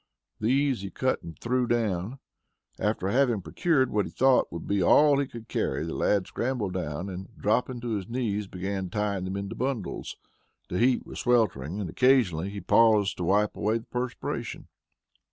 These 0.39 0.81
he 0.81 0.89
cut 0.89 1.21
and 1.21 1.37
threw 1.37 1.67
down. 1.67 2.17
After 2.79 3.09
having 3.09 3.43
procured 3.43 3.91
what 3.91 4.05
he 4.07 4.11
thought 4.11 4.51
would 4.51 4.65
be 4.65 4.81
all 4.81 5.19
he 5.19 5.27
could 5.27 5.47
carry 5.47 5.85
the 5.85 5.93
lad 5.93 6.25
scrambled 6.25 6.73
down, 6.73 7.07
and, 7.07 7.29
dropping 7.37 7.83
on 7.85 7.97
his 7.97 8.09
knees 8.09 8.47
began 8.47 8.89
tying 8.89 9.25
them 9.25 9.37
into 9.37 9.53
bundles. 9.53 10.17
The 10.69 10.79
heat 10.79 11.05
was 11.05 11.19
sweltering, 11.19 11.79
and 11.79 11.87
occasionally 11.87 12.49
be 12.49 12.61
paused 12.61 13.15
to 13.17 13.23
wipe 13.25 13.55
away 13.55 13.77
the 13.77 13.85
perspiration. 13.85 14.69